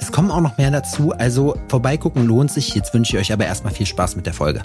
Es 0.00 0.12
kommen 0.12 0.30
auch 0.30 0.40
noch 0.40 0.56
mehr 0.58 0.70
dazu, 0.70 1.12
also 1.12 1.56
vorbeigucken 1.68 2.26
lohnt 2.26 2.50
sich. 2.50 2.74
Jetzt 2.74 2.94
wünsche 2.94 3.16
ich 3.16 3.22
euch 3.22 3.32
aber 3.32 3.46
erstmal 3.46 3.72
viel 3.72 3.86
Spaß 3.86 4.16
mit 4.16 4.26
der 4.26 4.34
Folge. 4.34 4.62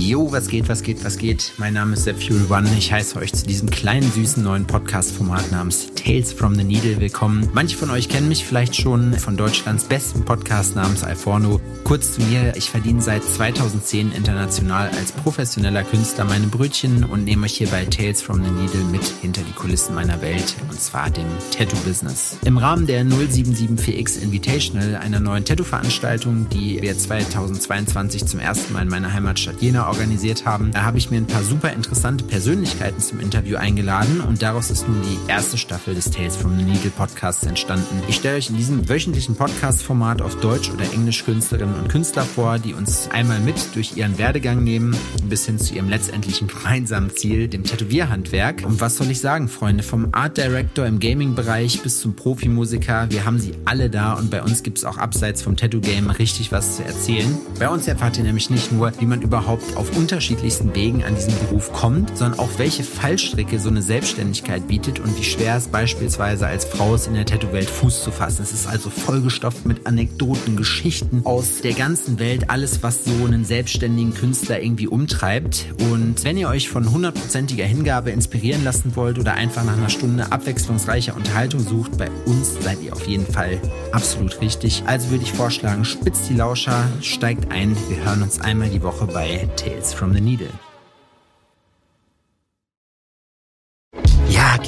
Jo, 0.00 0.32
was 0.32 0.48
geht, 0.48 0.66
was 0.70 0.82
geht, 0.82 1.04
was 1.04 1.18
geht? 1.18 1.52
Mein 1.58 1.74
Name 1.74 1.92
ist 1.92 2.04
Sepp 2.04 2.22
Fuel 2.22 2.46
One. 2.48 2.66
Ich 2.78 2.90
heiße 2.90 3.18
euch 3.18 3.34
zu 3.34 3.46
diesem 3.46 3.68
kleinen, 3.68 4.10
süßen 4.10 4.42
neuen 4.42 4.66
Podcast-Format 4.66 5.52
namens 5.52 5.88
Tales 5.94 6.32
from 6.32 6.54
the 6.54 6.64
Needle 6.64 6.98
willkommen. 6.98 7.50
Manche 7.52 7.76
von 7.76 7.90
euch 7.90 8.08
kennen 8.08 8.28
mich 8.28 8.46
vielleicht 8.46 8.74
schon 8.74 9.12
von 9.12 9.36
Deutschlands 9.36 9.84
besten 9.84 10.24
Podcast 10.24 10.74
namens 10.74 11.04
Alforno. 11.04 11.60
Kurz 11.84 12.14
zu 12.14 12.22
mir, 12.22 12.56
ich 12.56 12.70
verdiene 12.70 13.02
seit 13.02 13.22
2010 13.22 14.12
international 14.12 14.88
als 14.98 15.12
professioneller 15.12 15.82
Künstler 15.82 16.24
meine 16.24 16.46
Brötchen 16.46 17.04
und 17.04 17.24
nehme 17.24 17.44
euch 17.44 17.58
hier 17.58 17.68
bei 17.68 17.84
Tales 17.84 18.22
from 18.22 18.42
the 18.42 18.50
Needle 18.50 18.84
mit 18.90 19.04
hinter 19.20 19.42
die 19.42 19.52
Kulissen 19.52 19.94
meiner 19.94 20.22
Welt, 20.22 20.56
und 20.70 20.80
zwar 20.80 21.10
dem 21.10 21.26
Tattoo-Business. 21.50 22.38
Im 22.46 22.56
Rahmen 22.56 22.86
der 22.86 23.04
0774X 23.04 24.18
Invitational, 24.22 24.96
einer 24.96 25.20
neuen 25.20 25.44
Tattoo-Veranstaltung, 25.44 26.48
die 26.48 26.80
wir 26.80 26.96
2022 26.96 28.24
zum 28.24 28.40
ersten 28.40 28.72
Mal 28.72 28.82
in 28.82 28.88
meiner 28.88 29.12
Heimatstadt 29.12 29.60
Jena 29.60 29.89
organisiert 29.90 30.46
haben, 30.46 30.70
da 30.72 30.82
habe 30.82 30.98
ich 30.98 31.10
mir 31.10 31.18
ein 31.18 31.26
paar 31.26 31.42
super 31.42 31.72
interessante 31.72 32.24
Persönlichkeiten 32.24 33.00
zum 33.00 33.20
Interview 33.20 33.56
eingeladen 33.56 34.20
und 34.20 34.40
daraus 34.42 34.70
ist 34.70 34.88
nun 34.88 35.02
die 35.02 35.30
erste 35.30 35.58
Staffel 35.58 35.94
des 35.94 36.10
Tales 36.10 36.36
from 36.36 36.56
the 36.56 36.64
Needle 36.64 36.90
Podcasts 36.90 37.44
entstanden. 37.44 38.02
Ich 38.08 38.16
stelle 38.16 38.36
euch 38.36 38.50
in 38.50 38.56
diesem 38.56 38.88
wöchentlichen 38.88 39.34
Podcast-Format 39.34 40.22
auf 40.22 40.36
Deutsch 40.40 40.70
oder 40.70 40.84
Englisch 40.92 41.24
Künstlerinnen 41.24 41.74
und 41.74 41.88
Künstler 41.88 42.24
vor, 42.24 42.58
die 42.58 42.74
uns 42.74 43.08
einmal 43.10 43.40
mit 43.40 43.74
durch 43.74 43.96
ihren 43.96 44.16
Werdegang 44.18 44.64
nehmen, 44.64 44.96
bis 45.24 45.46
hin 45.46 45.58
zu 45.58 45.74
ihrem 45.74 45.88
letztendlichen 45.88 46.48
gemeinsamen 46.48 47.10
Ziel, 47.10 47.48
dem 47.48 47.64
Tätowierhandwerk. 47.64 48.62
Und 48.64 48.80
was 48.80 48.96
soll 48.96 49.10
ich 49.10 49.20
sagen, 49.20 49.48
Freunde, 49.48 49.82
vom 49.82 50.08
Art 50.12 50.36
Director 50.36 50.86
im 50.86 51.00
Gaming-Bereich 51.00 51.82
bis 51.82 52.00
zum 52.00 52.14
Profimusiker, 52.14 53.10
wir 53.10 53.24
haben 53.24 53.38
sie 53.38 53.54
alle 53.64 53.90
da 53.90 54.14
und 54.14 54.30
bei 54.30 54.42
uns 54.42 54.62
gibt 54.62 54.78
es 54.78 54.84
auch 54.84 54.98
abseits 54.98 55.42
vom 55.42 55.56
Tattoo-Game 55.56 56.10
richtig 56.10 56.52
was 56.52 56.76
zu 56.76 56.84
erzählen. 56.84 57.36
Bei 57.58 57.68
uns 57.68 57.88
erfahrt 57.88 58.16
ihr 58.18 58.24
nämlich 58.24 58.50
nicht 58.50 58.72
nur, 58.72 58.92
wie 58.98 59.06
man 59.06 59.22
überhaupt 59.22 59.76
auf 59.80 59.96
unterschiedlichsten 59.96 60.74
Wegen 60.74 61.04
an 61.04 61.14
diesen 61.14 61.32
Beruf 61.38 61.72
kommt, 61.72 62.16
sondern 62.16 62.38
auch 62.38 62.50
welche 62.58 62.84
Fallstricke 62.84 63.58
so 63.58 63.70
eine 63.70 63.80
Selbstständigkeit 63.80 64.68
bietet 64.68 65.00
und 65.00 65.18
wie 65.18 65.24
schwer 65.24 65.56
es 65.56 65.68
beispielsweise 65.68 66.46
als 66.46 66.66
Frau 66.66 66.94
ist, 66.94 67.06
in 67.06 67.14
der 67.14 67.24
Tattoo-Welt 67.24 67.70
Fuß 67.70 68.04
zu 68.04 68.10
fassen. 68.10 68.42
Es 68.42 68.52
ist 68.52 68.66
also 68.66 68.90
vollgestopft 68.90 69.64
mit 69.64 69.86
Anekdoten, 69.86 70.56
Geschichten 70.56 71.22
aus 71.24 71.62
der 71.62 71.72
ganzen 71.72 72.18
Welt, 72.18 72.50
alles, 72.50 72.82
was 72.82 73.04
so 73.06 73.24
einen 73.24 73.46
selbstständigen 73.46 74.12
Künstler 74.12 74.60
irgendwie 74.60 74.86
umtreibt. 74.86 75.64
Und 75.90 76.24
wenn 76.24 76.36
ihr 76.36 76.50
euch 76.50 76.68
von 76.68 76.90
hundertprozentiger 76.90 77.64
Hingabe 77.64 78.10
inspirieren 78.10 78.62
lassen 78.64 78.96
wollt 78.96 79.18
oder 79.18 79.32
einfach 79.32 79.64
nach 79.64 79.78
einer 79.78 79.88
Stunde 79.88 80.30
abwechslungsreicher 80.30 81.16
Unterhaltung 81.16 81.60
sucht, 81.60 81.96
bei 81.96 82.10
uns 82.26 82.62
seid 82.62 82.82
ihr 82.82 82.92
auf 82.92 83.08
jeden 83.08 83.26
Fall 83.26 83.58
absolut 83.92 84.42
richtig. 84.42 84.82
Also 84.86 85.08
würde 85.10 85.24
ich 85.24 85.32
vorschlagen, 85.32 85.86
spitzt 85.86 86.28
die 86.28 86.34
Lauscher, 86.34 86.86
steigt 87.00 87.50
ein. 87.50 87.74
Wir 87.88 88.04
hören 88.04 88.22
uns 88.22 88.42
einmal 88.42 88.68
die 88.68 88.82
Woche 88.82 89.06
bei 89.06 89.48
Tales 89.60 89.92
from 89.92 90.14
the 90.14 90.20
Needle. 90.22 90.69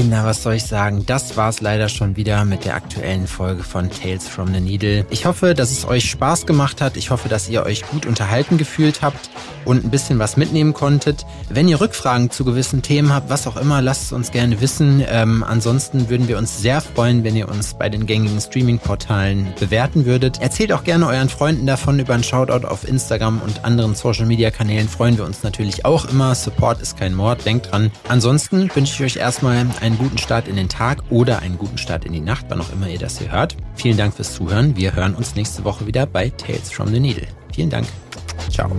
Kinder, 0.00 0.24
was 0.24 0.42
soll 0.42 0.54
ich 0.54 0.64
sagen? 0.64 1.04
Das 1.04 1.36
war's 1.36 1.60
leider 1.60 1.90
schon 1.90 2.16
wieder 2.16 2.46
mit 2.46 2.64
der 2.64 2.74
aktuellen 2.74 3.26
Folge 3.26 3.62
von 3.62 3.90
Tales 3.90 4.26
from 4.26 4.54
the 4.54 4.58
Needle. 4.58 5.04
Ich 5.10 5.26
hoffe, 5.26 5.52
dass 5.52 5.70
es 5.70 5.86
euch 5.86 6.08
Spaß 6.08 6.46
gemacht 6.46 6.80
hat. 6.80 6.96
Ich 6.96 7.10
hoffe, 7.10 7.28
dass 7.28 7.50
ihr 7.50 7.66
euch 7.66 7.82
gut 7.82 8.06
unterhalten 8.06 8.56
gefühlt 8.56 9.02
habt 9.02 9.28
und 9.66 9.84
ein 9.84 9.90
bisschen 9.90 10.18
was 10.18 10.38
mitnehmen 10.38 10.72
konntet. 10.72 11.26
Wenn 11.50 11.68
ihr 11.68 11.82
Rückfragen 11.82 12.30
zu 12.30 12.46
gewissen 12.46 12.80
Themen 12.80 13.12
habt, 13.12 13.28
was 13.28 13.46
auch 13.46 13.58
immer, 13.58 13.82
lasst 13.82 14.04
es 14.04 14.12
uns 14.12 14.30
gerne 14.30 14.62
wissen. 14.62 15.04
Ähm, 15.06 15.44
ansonsten 15.46 16.08
würden 16.08 16.28
wir 16.28 16.38
uns 16.38 16.62
sehr 16.62 16.80
freuen, 16.80 17.22
wenn 17.22 17.36
ihr 17.36 17.50
uns 17.50 17.74
bei 17.74 17.90
den 17.90 18.06
gängigen 18.06 18.40
Streaming-Portalen 18.40 19.52
bewerten 19.60 20.06
würdet. 20.06 20.40
Erzählt 20.40 20.72
auch 20.72 20.82
gerne 20.82 21.08
euren 21.08 21.28
Freunden 21.28 21.66
davon 21.66 21.98
über 21.98 22.14
einen 22.14 22.24
Shoutout 22.24 22.66
auf 22.66 22.88
Instagram 22.88 23.42
und 23.42 23.66
anderen 23.66 23.94
Social-Media-Kanälen. 23.94 24.88
Freuen 24.88 25.18
wir 25.18 25.26
uns 25.26 25.42
natürlich 25.42 25.84
auch 25.84 26.06
immer. 26.06 26.34
Support 26.34 26.80
ist 26.80 26.96
kein 26.96 27.12
Mord, 27.12 27.44
denkt 27.44 27.70
dran. 27.70 27.90
Ansonsten 28.08 28.74
wünsche 28.74 28.94
ich 28.94 29.16
euch 29.16 29.22
erstmal 29.22 29.66
einen 29.90 29.98
guten 29.98 30.18
Start 30.18 30.48
in 30.48 30.56
den 30.56 30.68
Tag 30.68 31.02
oder 31.10 31.40
einen 31.40 31.58
guten 31.58 31.78
Start 31.78 32.04
in 32.04 32.12
die 32.12 32.20
Nacht, 32.20 32.46
wann 32.48 32.60
auch 32.60 32.72
immer 32.72 32.88
ihr 32.88 32.98
das 32.98 33.18
hier 33.18 33.32
hört. 33.32 33.56
Vielen 33.74 33.96
Dank 33.96 34.14
fürs 34.14 34.34
Zuhören. 34.34 34.76
Wir 34.76 34.94
hören 34.94 35.14
uns 35.14 35.34
nächste 35.34 35.64
Woche 35.64 35.86
wieder 35.86 36.06
bei 36.06 36.30
Tales 36.30 36.70
from 36.70 36.88
the 36.88 37.00
Needle. 37.00 37.26
Vielen 37.52 37.70
Dank. 37.70 37.86
Ciao. 38.50 38.70